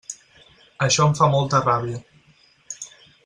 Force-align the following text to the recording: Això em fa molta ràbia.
Això 0.85 1.05
em 1.09 1.13
fa 1.19 1.27
molta 1.35 1.61
ràbia. 1.67 2.01